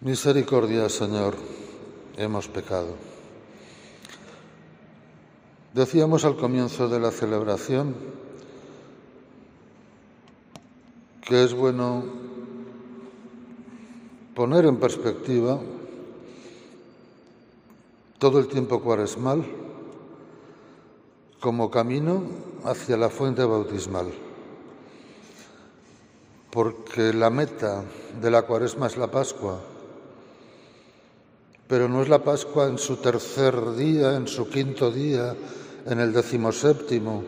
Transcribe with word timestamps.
Misericordia, 0.00 0.88
Señor, 0.88 1.34
hemos 2.16 2.46
pecado. 2.46 2.94
Decíamos 5.74 6.24
al 6.24 6.36
comienzo 6.36 6.88
de 6.88 7.00
la 7.00 7.10
celebración 7.10 7.96
que 11.26 11.42
es 11.42 11.52
bueno 11.52 12.04
poner 14.36 14.66
en 14.66 14.76
perspectiva 14.76 15.58
todo 18.20 18.38
el 18.38 18.46
tiempo 18.46 18.80
cuaresmal 18.80 19.44
como 21.40 21.72
camino 21.72 22.22
hacia 22.62 22.96
la 22.96 23.10
fuente 23.10 23.44
bautismal, 23.44 24.12
porque 26.52 27.12
la 27.12 27.30
meta 27.30 27.82
de 28.22 28.30
la 28.30 28.42
cuaresma 28.42 28.86
es 28.86 28.96
la 28.96 29.10
Pascua 29.10 29.58
pero 31.68 31.86
no 31.86 32.00
es 32.02 32.08
la 32.08 32.24
Pascua 32.24 32.66
en 32.66 32.78
su 32.78 32.96
tercer 32.96 33.74
día, 33.76 34.16
en 34.16 34.26
su 34.26 34.48
quinto 34.48 34.90
día, 34.90 35.36
en 35.84 36.00
el 36.00 36.14
decimoséptimo. 36.14 37.22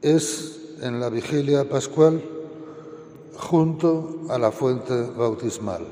Es 0.00 0.76
en 0.80 1.00
la 1.00 1.10
vigilia 1.10 1.68
pascual 1.68 2.22
junto 3.36 4.22
a 4.28 4.38
la 4.38 4.52
fuente 4.52 4.94
bautismal. 5.16 5.84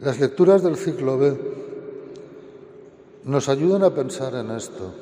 Las 0.00 0.18
lecturas 0.18 0.62
del 0.62 0.76
ciclo 0.76 1.18
B 1.18 1.36
nos 3.24 3.48
ayudan 3.48 3.84
a 3.84 3.94
pensar 3.94 4.34
en 4.34 4.50
esto. 4.50 4.94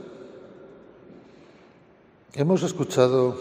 Hemos 2.32 2.64
escuchado 2.64 3.36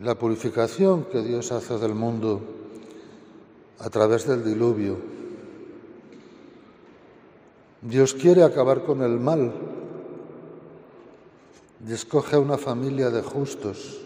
la 0.00 0.14
purificación 0.14 1.04
que 1.04 1.22
Dios 1.22 1.52
hace 1.52 1.78
del 1.78 1.94
mundo 1.94 2.63
a 3.78 3.90
través 3.90 4.26
del 4.26 4.44
diluvio. 4.44 4.96
Dios 7.82 8.14
quiere 8.14 8.42
acabar 8.42 8.84
con 8.84 9.02
el 9.02 9.20
mal 9.20 9.52
y 11.86 11.92
escoge 11.92 12.38
una 12.38 12.56
familia 12.56 13.10
de 13.10 13.22
justos 13.22 14.00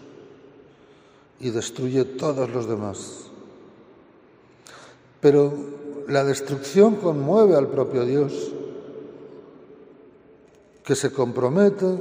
y 1.39 1.49
destruye 1.51 2.03
todos 2.03 2.49
los 2.49 2.67
demás. 2.67 3.29
Pero 5.21 5.53
la 6.07 6.23
destrucción 6.23 6.95
conmueve 6.95 7.55
al 7.55 7.67
propio 7.67 8.05
Dios, 8.05 8.51
que 10.83 10.95
se 10.95 11.13
compromete 11.13 11.97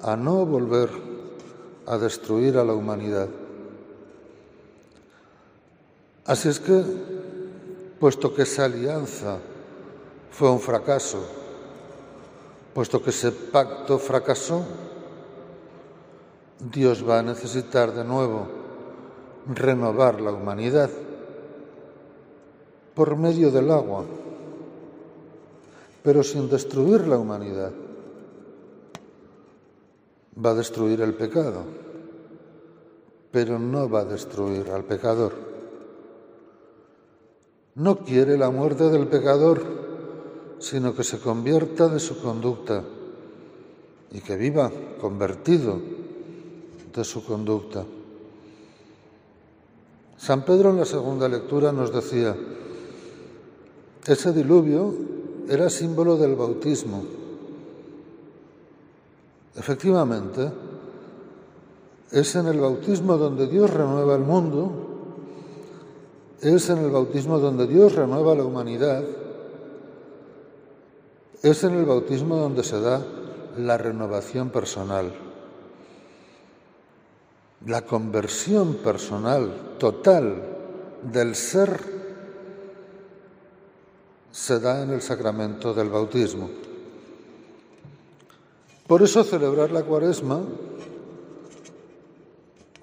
a 0.00 0.16
no 0.16 0.46
volver 0.46 0.88
a 1.86 1.98
destruir 1.98 2.56
a 2.56 2.64
la 2.64 2.72
humanidad. 2.72 3.28
Así 6.24 6.48
es 6.48 6.60
que, 6.60 6.84
puesto 7.98 8.32
que 8.32 8.42
esa 8.42 8.66
alianza 8.66 9.38
fue 10.30 10.50
un 10.50 10.60
fracaso, 10.60 11.18
puesto 12.72 13.02
que 13.02 13.10
ese 13.10 13.32
pacto 13.32 13.98
fracasó, 13.98 14.64
Dios 16.60 17.06
va 17.06 17.18
a 17.18 17.22
necesitar 17.22 17.92
de 17.92 18.04
nuevo 18.04 18.46
renovar 19.52 20.20
la 20.20 20.30
humanidad 20.30 20.90
por 22.94 23.16
medio 23.16 23.50
del 23.50 23.72
agua, 23.72 24.04
pero 26.04 26.22
sin 26.22 26.48
destruir 26.48 27.08
la 27.08 27.18
humanidad. 27.18 27.72
Va 30.44 30.50
a 30.50 30.54
destruir 30.54 31.00
el 31.00 31.14
pecado, 31.14 31.64
pero 33.32 33.58
no 33.58 33.90
va 33.90 34.00
a 34.00 34.04
destruir 34.04 34.70
al 34.70 34.84
pecador 34.84 35.51
no 37.74 37.98
quiere 37.98 38.36
la 38.36 38.50
muerte 38.50 38.90
del 38.90 39.06
pecador, 39.06 39.62
sino 40.58 40.94
que 40.94 41.04
se 41.04 41.18
convierta 41.18 41.88
de 41.88 41.98
su 41.98 42.20
conducta 42.20 42.84
y 44.10 44.20
que 44.20 44.36
viva 44.36 44.70
convertido 45.00 45.80
de 46.94 47.04
su 47.04 47.24
conducta. 47.24 47.84
San 50.18 50.44
Pedro 50.44 50.70
en 50.70 50.78
la 50.78 50.84
segunda 50.84 51.28
lectura 51.28 51.72
nos 51.72 51.92
decía, 51.92 52.36
ese 54.06 54.32
diluvio 54.32 54.94
era 55.48 55.68
símbolo 55.70 56.16
del 56.16 56.36
bautismo. 56.36 57.02
Efectivamente, 59.56 60.50
es 62.10 62.36
en 62.36 62.46
el 62.46 62.60
bautismo 62.60 63.16
donde 63.16 63.46
Dios 63.48 63.70
renueva 63.70 64.14
el 64.14 64.22
mundo 64.22 64.91
es 66.42 66.68
en 66.70 66.78
el 66.78 66.90
bautismo 66.90 67.38
donde 67.38 67.66
Dios 67.66 67.94
renueva 67.94 68.34
la 68.34 68.44
humanidad. 68.44 69.04
Es 71.42 71.62
en 71.62 71.74
el 71.74 71.84
bautismo 71.84 72.36
donde 72.36 72.64
se 72.64 72.80
da 72.80 73.00
la 73.56 73.78
renovación 73.78 74.50
personal. 74.50 75.12
La 77.66 77.82
conversión 77.82 78.74
personal 78.74 79.76
total 79.78 80.42
del 81.12 81.36
ser 81.36 81.80
se 84.32 84.58
da 84.58 84.82
en 84.82 84.90
el 84.90 85.00
sacramento 85.00 85.72
del 85.72 85.90
bautismo. 85.90 86.50
Por 88.86 89.02
eso 89.02 89.22
celebrar 89.22 89.70
la 89.70 89.84
cuaresma 89.84 90.40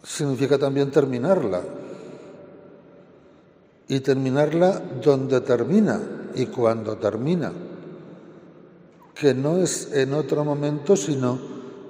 significa 0.03 0.58
también 0.58 0.91
terminarla, 0.91 1.62
y 3.90 4.00
terminarla 4.02 4.82
donde 5.04 5.42
termina 5.42 6.00
y 6.36 6.46
cuando 6.46 6.98
termina, 6.98 7.52
que 9.16 9.34
no 9.34 9.58
es 9.58 9.92
en 9.94 10.14
otro 10.14 10.46
momento 10.46 10.96
sino 10.96 11.40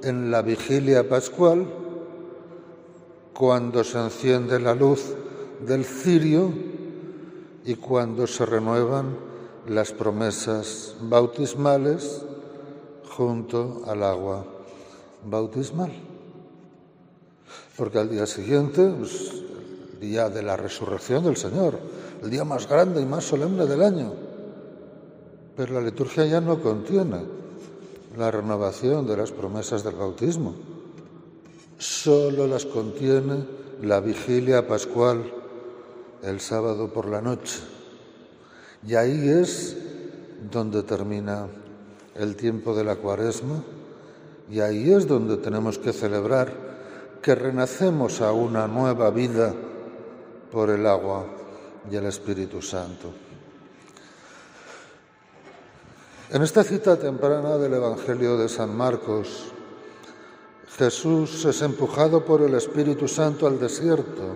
en 0.02 0.32
la 0.32 0.42
vigilia 0.42 1.08
pascual, 1.08 1.68
cuando 3.34 3.84
se 3.84 4.00
enciende 4.00 4.60
la 4.60 4.74
luz 4.74 5.14
del 5.66 5.84
cirio 5.84 6.52
y 7.66 7.76
cuando 7.76 8.28
se 8.28 8.46
renuevan 8.46 9.18
las 9.68 9.92
promesas 9.92 10.96
bautismales 11.02 12.22
junto 13.10 13.84
al 13.88 14.04
agua 14.04 14.46
bautismal. 15.26 15.92
Porque 17.76 17.98
al 18.00 18.10
día 18.10 18.26
siguiente, 18.26 18.94
pues, 18.98 19.49
día 20.00 20.30
de 20.30 20.42
la 20.42 20.56
resurrección 20.56 21.24
del 21.24 21.38
Señor, 21.38 21.78
el 22.24 22.30
día 22.30 22.44
más 22.44 22.68
grande 22.68 23.02
y 23.02 23.06
más 23.06 23.26
solemne 23.26 23.66
del 23.66 23.82
año. 23.82 24.14
Pero 25.56 25.74
la 25.74 25.82
liturgia 25.82 26.26
ya 26.26 26.40
no 26.40 26.62
contiene 26.62 27.26
la 28.18 28.32
renovación 28.32 29.06
de 29.06 29.18
las 29.18 29.32
promesas 29.32 29.84
del 29.84 29.96
bautismo, 29.96 30.56
solo 31.78 32.48
las 32.48 32.66
contiene 32.66 33.46
la 33.82 34.00
vigilia 34.00 34.68
pascual 34.68 35.32
el 36.24 36.40
sábado 36.40 36.90
por 36.90 37.08
la 37.08 37.22
noche. 37.22 37.60
Y 38.88 38.96
ahí 38.96 39.30
es 39.30 39.78
donde 40.52 40.84
termina 40.84 41.48
el 42.16 42.36
tiempo 42.36 42.76
de 42.76 42.84
la 42.84 42.96
cuaresma 42.96 43.64
y 44.50 44.62
ahí 44.62 44.92
es 44.92 45.08
donde 45.08 45.38
tenemos 45.38 45.78
que 45.78 45.94
celebrar 45.94 46.52
que 47.22 47.36
renacemos 47.36 48.22
a 48.22 48.32
una 48.32 48.68
nueva 48.68 49.10
vida 49.12 49.54
por 50.52 50.70
el 50.70 50.86
agua 50.86 51.26
y 51.90 51.96
el 51.96 52.06
Espíritu 52.06 52.62
Santo. 52.62 53.12
En 56.32 56.44
esta 56.44 56.64
cita 56.64 56.98
temprana 56.98 57.58
del 57.58 57.74
Evangelio 57.74 58.38
de 58.38 58.50
San 58.50 58.76
Marcos, 58.76 59.52
Jesús 60.78 61.44
es 61.46 61.62
empujado 61.62 62.24
por 62.24 62.42
el 62.42 62.54
Espíritu 62.54 63.08
Santo 63.08 63.48
al 63.48 63.60
desierto. 63.60 64.36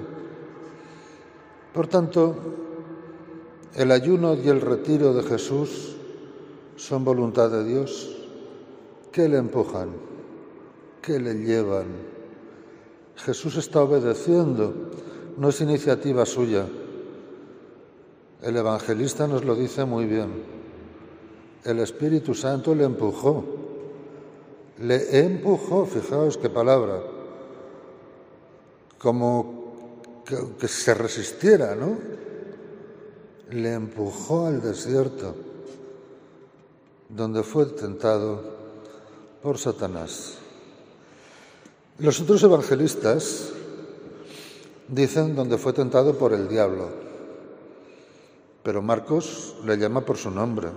Por 1.72 1.88
tanto, 1.88 2.36
el 3.76 3.92
ayuno 3.92 4.36
y 4.36 4.50
el 4.50 4.62
retiro 4.62 5.14
de 5.14 5.24
Jesús 5.24 5.96
son 6.76 7.06
voluntad 7.06 7.50
de 7.50 7.64
Dios. 7.64 8.18
¿Qué 9.12 9.30
le 9.30 9.38
empujan? 9.38 9.90
¿Qué 11.02 11.20
le 11.20 11.36
llevan? 11.36 11.86
Jesús 13.16 13.58
está 13.58 13.82
obedeciendo 13.82 14.74
no 15.38 15.50
es 15.50 15.62
iniciativa 15.62 16.26
suya. 16.26 16.66
El 18.42 18.58
evangelista 18.58 19.28
nos 19.28 19.46
lo 19.46 19.56
dice 19.56 19.86
muy 19.86 20.06
bien. 20.06 20.44
El 21.64 21.80
Espíritu 21.80 22.34
Santo 22.34 22.76
le 22.76 22.84
empujó. 22.84 23.44
Le 24.80 25.20
empujó, 25.20 25.86
fijaos 25.86 26.38
qué 26.38 26.50
palabra. 26.50 27.02
Como 28.98 30.24
que, 30.60 30.68
se 30.68 30.94
resistiera, 30.94 31.76
¿no? 31.76 31.98
Le 33.50 33.74
empujó 33.74 34.48
al 34.48 34.62
desierto, 34.62 35.36
donde 37.10 37.44
fue 37.44 37.66
tentado 37.68 38.42
por 39.42 39.58
Satanás. 39.58 40.38
Los 42.00 42.20
otros 42.20 42.42
evangelistas 42.44 43.54
dicen 44.94 45.36
donde 45.36 45.58
fue 45.58 45.74
tentado 45.74 46.18
por 46.18 46.34
el 46.34 46.48
diablo, 46.48 46.90
pero 48.62 48.82
Marcos 48.82 49.56
le 49.66 49.78
llama 49.78 50.02
por 50.02 50.18
su 50.18 50.30
nombre, 50.30 50.70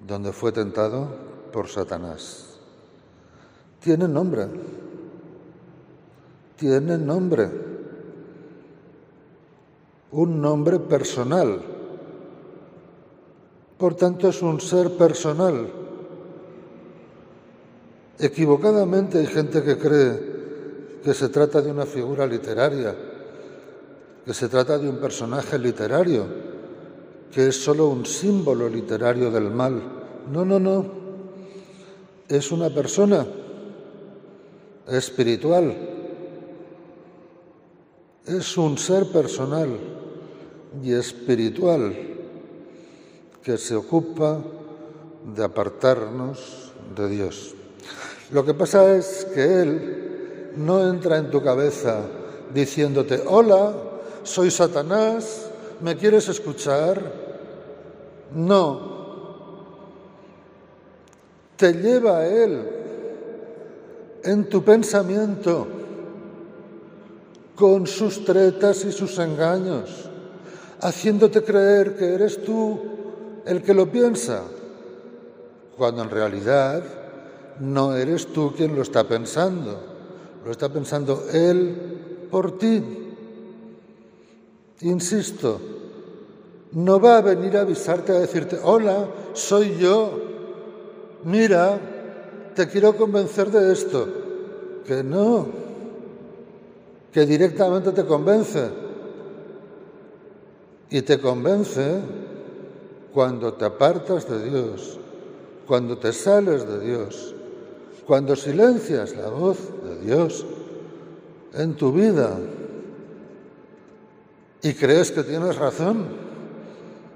donde 0.00 0.32
fue 0.32 0.52
tentado 0.52 1.08
por 1.52 1.68
Satanás. 1.68 2.58
Tiene 3.80 4.08
nombre, 4.08 4.48
tiene 6.56 6.98
nombre, 6.98 7.50
un 10.10 10.40
nombre 10.40 10.78
personal. 10.80 11.60
Por 13.78 13.94
tanto, 13.94 14.28
es 14.28 14.40
un 14.42 14.60
ser 14.60 14.96
personal. 14.96 15.70
Equivocadamente 18.18 19.18
hay 19.18 19.26
gente 19.26 19.62
que 19.62 19.76
cree 19.76 20.35
que 21.06 21.14
se 21.14 21.28
trata 21.28 21.62
de 21.62 21.70
una 21.70 21.86
figura 21.86 22.26
literaria, 22.26 22.92
que 24.24 24.34
se 24.34 24.48
trata 24.48 24.76
de 24.76 24.88
un 24.88 24.96
personaje 24.96 25.56
literario, 25.56 26.26
que 27.30 27.46
es 27.46 27.62
solo 27.62 27.86
un 27.86 28.04
símbolo 28.04 28.68
literario 28.68 29.30
del 29.30 29.48
mal. 29.48 29.80
No, 30.32 30.44
no, 30.44 30.58
no. 30.58 30.84
Es 32.26 32.50
una 32.50 32.70
persona 32.70 33.24
espiritual. 34.88 35.76
Es 38.26 38.58
un 38.58 38.76
ser 38.76 39.06
personal 39.06 39.78
y 40.82 40.92
espiritual 40.92 41.94
que 43.44 43.56
se 43.58 43.76
ocupa 43.76 44.42
de 45.36 45.44
apartarnos 45.44 46.72
de 46.96 47.08
Dios. 47.08 47.54
Lo 48.32 48.44
que 48.44 48.54
pasa 48.54 48.96
es 48.96 49.24
que 49.32 49.62
Él 49.62 50.05
no 50.56 50.88
entra 50.88 51.18
en 51.18 51.30
tu 51.30 51.42
cabeza 51.42 52.00
diciéndote, 52.52 53.22
hola, 53.26 53.74
soy 54.22 54.50
Satanás, 54.50 55.50
¿me 55.80 55.96
quieres 55.96 56.28
escuchar? 56.28 57.00
No. 58.34 58.96
Te 61.56 61.72
lleva 61.72 62.18
a 62.18 62.26
Él 62.26 62.70
en 64.24 64.48
tu 64.48 64.62
pensamiento 64.62 65.66
con 67.54 67.86
sus 67.86 68.24
tretas 68.24 68.84
y 68.84 68.92
sus 68.92 69.18
engaños, 69.18 70.10
haciéndote 70.80 71.42
creer 71.42 71.96
que 71.96 72.14
eres 72.14 72.44
tú 72.44 72.78
el 73.46 73.62
que 73.62 73.72
lo 73.72 73.90
piensa, 73.90 74.42
cuando 75.76 76.02
en 76.02 76.10
realidad 76.10 76.82
no 77.60 77.94
eres 77.96 78.26
tú 78.26 78.52
quien 78.54 78.74
lo 78.74 78.82
está 78.82 79.04
pensando 79.04 79.95
lo 80.46 80.52
está 80.52 80.68
pensando 80.68 81.26
Él 81.32 82.28
por 82.30 82.56
ti. 82.56 82.80
Insisto, 84.82 85.58
no 86.70 87.00
va 87.00 87.18
a 87.18 87.20
venir 87.20 87.56
a 87.56 87.62
avisarte, 87.62 88.12
a 88.12 88.20
decirte, 88.20 88.56
hola, 88.62 89.08
soy 89.32 89.76
yo, 89.76 90.22
mira, 91.24 91.80
te 92.54 92.68
quiero 92.68 92.96
convencer 92.96 93.50
de 93.50 93.72
esto. 93.72 94.08
Que 94.86 95.02
no, 95.02 95.48
que 97.12 97.26
directamente 97.26 97.90
te 97.90 98.04
convence. 98.04 98.68
Y 100.90 101.02
te 101.02 101.18
convence 101.18 101.98
cuando 103.12 103.54
te 103.54 103.64
apartas 103.64 104.30
de 104.30 104.48
Dios, 104.48 104.96
cuando 105.66 105.98
te 105.98 106.12
sales 106.12 106.68
de 106.68 106.78
Dios, 106.78 107.35
cuando 108.06 108.36
silencias 108.36 109.16
la 109.16 109.28
voz 109.28 109.58
de 109.82 110.00
Dios 110.06 110.46
en 111.54 111.74
tu 111.74 111.92
vida 111.92 112.38
y 114.62 114.74
crees 114.74 115.10
que 115.10 115.24
tienes 115.24 115.56
razón, 115.56 116.06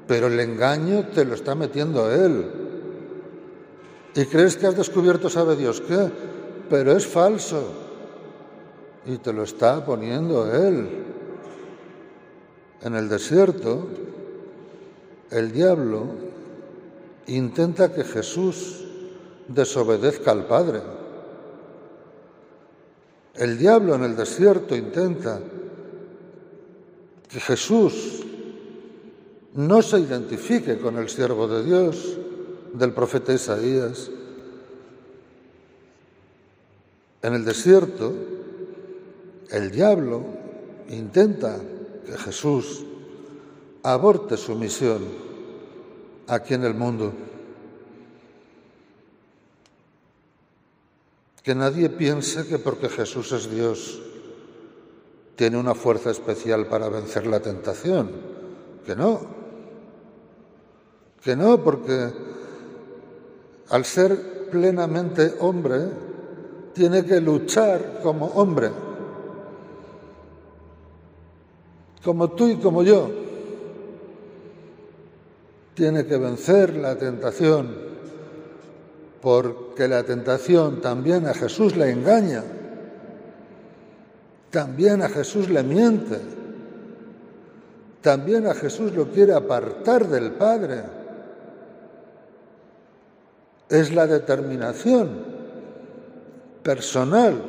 pero 0.07 0.27
el 0.27 0.39
engaño 0.41 1.07
te 1.15 1.25
lo 1.25 1.35
está 1.35 1.55
metiendo 1.55 2.13
Él. 2.13 2.51
Y 4.15 4.25
crees 4.27 4.57
que 4.57 4.67
has 4.67 4.77
descubierto, 4.77 5.31
sabe 5.31 5.57
Dios 5.57 5.81
qué, 5.81 6.11
pero 6.69 6.93
es 6.93 7.07
falso. 7.07 7.63
Y 9.07 9.19
te 9.19 9.33
lo 9.33 9.45
está 9.45 9.85
poniendo 9.85 10.53
Él. 10.53 10.89
En 12.83 12.95
el 12.97 13.09
desierto, 13.09 13.87
el 15.31 15.53
diablo 15.53 16.07
intenta 17.27 17.93
que 17.93 18.05
Jesús 18.05 18.90
desobedezca 19.51 20.31
al 20.31 20.47
Padre. 20.47 20.81
El 23.35 23.59
diablo 23.59 23.95
en 23.95 24.05
el 24.05 24.17
desierto 24.17 24.77
intenta 24.77 25.41
que 27.29 27.41
Jesús 27.41 28.25
no 29.55 29.83
se 29.83 29.99
identifique 29.99 30.79
con 30.79 30.99
el 30.99 31.09
siervo 31.09 31.49
de 31.49 31.65
Dios 31.65 32.19
del 32.73 32.93
profeta 32.93 33.33
Isaías. 33.33 34.11
En 37.23 37.35
el 37.35 37.45
desierto, 37.45 38.13
el 39.51 39.71
diablo 39.71 40.23
intenta 40.89 41.59
que 42.07 42.17
Jesús 42.17 42.85
aborte 43.83 44.37
su 44.37 44.55
misión 44.55 45.03
aquí 46.29 46.55
en 46.55 46.65
el 46.65 46.75
mundo. 46.75 47.13
Que 51.43 51.55
nadie 51.55 51.89
piense 51.89 52.47
que 52.47 52.59
porque 52.59 52.89
Jesús 52.89 53.33
es 53.33 53.51
Dios 53.51 54.01
tiene 55.37 55.57
una 55.57 55.75
fuerza 55.75 56.11
especial 56.11 56.67
para 56.67 56.91
vencer 56.91 57.27
la 57.27 57.41
tentación. 57.41 58.11
Que 58.85 58.95
no. 58.95 59.21
Que 61.23 61.35
no, 61.35 61.65
porque 61.65 62.11
al 63.71 63.85
ser 63.87 64.51
plenamente 64.51 65.37
hombre, 65.41 65.89
tiene 66.75 67.07
que 67.07 67.23
luchar 67.23 68.01
como 68.03 68.27
hombre. 68.27 68.71
Como 72.05 72.31
tú 72.33 72.49
y 72.49 72.57
como 72.57 72.83
yo. 72.83 73.09
Tiene 75.73 76.05
que 76.05 76.19
vencer 76.19 76.77
la 76.77 76.97
tentación 76.97 77.90
porque 79.21 79.87
la 79.87 80.03
tentación 80.03 80.81
también 80.81 81.27
a 81.27 81.35
Jesús 81.35 81.77
le 81.77 81.91
engaña, 81.91 82.43
también 84.51 85.03
a 85.03 85.09
Jesús 85.09 85.49
le 85.51 85.63
miente, 85.63 86.19
también 88.01 88.47
a 88.47 88.55
Jesús 88.55 88.93
lo 88.95 89.11
quiere 89.11 89.35
apartar 89.35 90.09
del 90.09 90.33
Padre. 90.33 90.83
Es 93.69 93.93
la 93.95 94.07
determinación 94.07 95.11
personal 96.63 97.43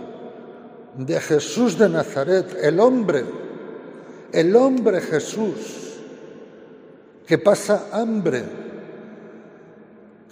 de 0.97 1.19
Jesús 1.21 1.77
de 1.77 1.89
Nazaret, 1.89 2.57
el 2.61 2.79
hombre, 2.79 3.23
el 4.33 4.55
hombre 4.55 4.99
Jesús, 4.99 5.97
que 7.25 7.37
pasa 7.37 7.87
hambre 7.93 8.60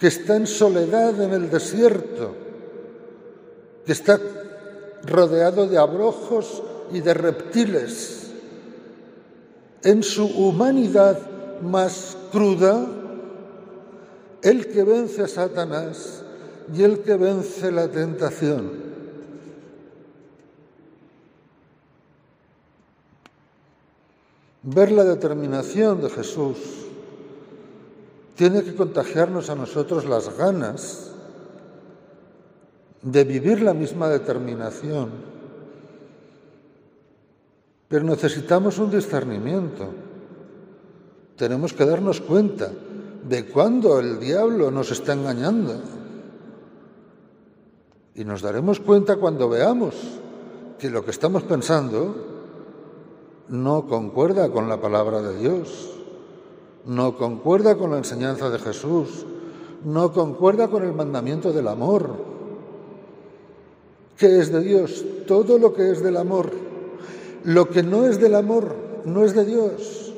que 0.00 0.06
está 0.06 0.36
en 0.36 0.46
soledad 0.46 1.20
en 1.20 1.32
el 1.32 1.50
desierto, 1.50 2.34
que 3.84 3.92
está 3.92 4.18
rodeado 5.04 5.68
de 5.68 5.76
abrojos 5.76 6.62
y 6.90 7.00
de 7.00 7.12
reptiles. 7.12 8.30
En 9.82 10.02
su 10.02 10.24
humanidad 10.24 11.18
más 11.60 12.16
cruda, 12.32 12.86
el 14.40 14.68
que 14.68 14.84
vence 14.84 15.22
a 15.22 15.28
Satanás 15.28 16.22
y 16.74 16.82
el 16.82 17.00
que 17.00 17.16
vence 17.16 17.70
la 17.70 17.88
tentación. 17.88 18.90
Ver 24.62 24.92
la 24.92 25.04
determinación 25.04 26.00
de 26.00 26.08
Jesús 26.08 26.89
tiene 28.40 28.64
que 28.64 28.74
contagiarnos 28.74 29.50
a 29.50 29.54
nosotros 29.54 30.06
las 30.06 30.34
ganas 30.34 31.10
de 33.02 33.24
vivir 33.24 33.60
la 33.60 33.74
misma 33.74 34.08
determinación. 34.08 35.10
Pero 37.86 38.02
necesitamos 38.06 38.78
un 38.78 38.92
discernimiento. 38.92 39.88
Tenemos 41.36 41.74
que 41.74 41.84
darnos 41.84 42.22
cuenta 42.22 42.72
de 43.28 43.44
cuándo 43.44 44.00
el 44.00 44.18
diablo 44.18 44.70
nos 44.70 44.90
está 44.90 45.12
engañando. 45.12 45.74
Y 48.14 48.24
nos 48.24 48.40
daremos 48.40 48.80
cuenta 48.80 49.16
cuando 49.16 49.50
veamos 49.50 49.96
que 50.78 50.88
lo 50.88 51.04
que 51.04 51.10
estamos 51.10 51.42
pensando 51.42 52.14
no 53.50 53.86
concuerda 53.86 54.50
con 54.50 54.66
la 54.66 54.80
palabra 54.80 55.20
de 55.20 55.36
Dios 55.36 55.99
no 56.86 57.16
concuerda 57.16 57.76
con 57.76 57.90
la 57.90 57.98
enseñanza 57.98 58.50
de 58.50 58.58
Jesús, 58.58 59.26
no 59.84 60.12
concuerda 60.12 60.68
con 60.68 60.84
el 60.84 60.92
mandamiento 60.92 61.52
del 61.52 61.68
amor. 61.68 62.10
¿Qué 64.16 64.38
es 64.38 64.52
de 64.52 64.60
Dios? 64.60 65.04
Todo 65.26 65.58
lo 65.58 65.72
que 65.72 65.90
es 65.90 66.02
del 66.02 66.16
amor. 66.16 66.50
Lo 67.44 67.70
que 67.70 67.82
no 67.82 68.06
es 68.06 68.20
del 68.20 68.34
amor 68.34 68.74
no 69.04 69.24
es 69.24 69.34
de 69.34 69.44
Dios. 69.44 70.12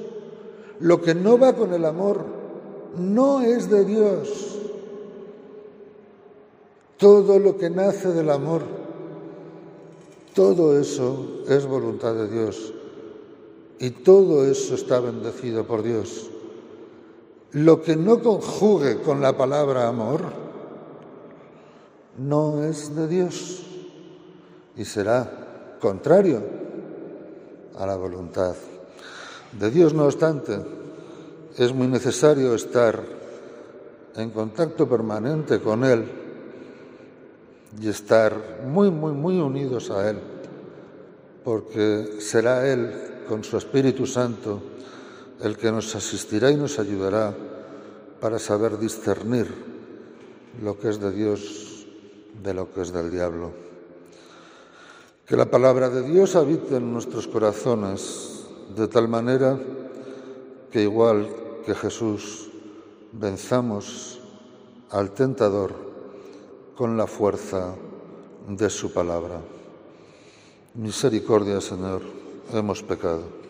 Lo 0.80 1.00
que 1.00 1.14
no 1.14 1.38
va 1.38 1.54
con 1.54 1.72
el 1.72 1.84
amor 1.84 2.24
no 2.96 3.40
es 3.42 3.70
de 3.70 3.84
Dios. 3.84 4.58
Todo 6.96 7.38
lo 7.38 7.56
que 7.56 7.70
nace 7.70 8.08
del 8.08 8.30
amor, 8.30 8.62
todo 10.34 10.78
eso 10.78 11.42
es 11.48 11.66
voluntad 11.66 12.14
de 12.14 12.28
Dios. 12.28 12.72
Y 13.78 13.90
todo 13.90 14.46
eso 14.46 14.74
está 14.74 15.00
bendecido 15.00 15.66
por 15.66 15.82
Dios. 15.82 16.30
Lo 17.52 17.82
que 17.82 17.96
no 17.96 18.22
conjugue 18.22 19.02
con 19.02 19.20
la 19.20 19.36
palabra 19.36 19.86
amor 19.86 20.20
no 22.16 22.64
es 22.64 22.96
de 22.96 23.08
Dios 23.08 23.66
y 24.74 24.84
será 24.86 25.76
contrario 25.78 26.42
a 27.76 27.86
la 27.86 27.96
voluntad 27.96 28.54
de 29.52 29.70
Dios. 29.70 29.92
No 29.92 30.06
obstante, 30.06 30.58
es 31.58 31.74
muy 31.74 31.88
necesario 31.88 32.54
estar 32.54 33.02
en 34.16 34.30
contacto 34.30 34.88
permanente 34.88 35.60
con 35.60 35.84
Él 35.84 36.04
y 37.78 37.88
estar 37.88 38.62
muy, 38.66 38.90
muy, 38.90 39.12
muy 39.12 39.38
unidos 39.38 39.90
a 39.90 40.08
Él, 40.08 40.18
porque 41.44 42.16
será 42.20 42.66
Él 42.66 43.24
con 43.28 43.44
su 43.44 43.58
Espíritu 43.58 44.06
Santo 44.06 44.62
el 45.42 45.56
que 45.56 45.72
nos 45.72 45.94
asistirá 45.94 46.50
y 46.50 46.56
nos 46.56 46.78
ayudará 46.78 47.34
para 48.20 48.38
saber 48.38 48.78
discernir 48.78 49.48
lo 50.62 50.78
que 50.78 50.88
es 50.88 51.00
de 51.00 51.10
Dios 51.10 51.86
de 52.42 52.54
lo 52.54 52.72
que 52.72 52.82
es 52.82 52.92
del 52.92 53.10
diablo. 53.10 53.50
Que 55.26 55.36
la 55.36 55.46
palabra 55.46 55.88
de 55.90 56.02
Dios 56.02 56.36
habite 56.36 56.76
en 56.76 56.92
nuestros 56.92 57.26
corazones 57.26 58.44
de 58.76 58.88
tal 58.88 59.08
manera 59.08 59.58
que 60.70 60.82
igual 60.82 61.28
que 61.66 61.74
Jesús 61.74 62.50
venzamos 63.12 64.20
al 64.90 65.12
tentador 65.12 65.74
con 66.76 66.96
la 66.96 67.06
fuerza 67.06 67.74
de 68.48 68.70
su 68.70 68.92
palabra. 68.92 69.40
Misericordia, 70.74 71.60
Señor, 71.60 72.02
hemos 72.52 72.82
pecado. 72.82 73.41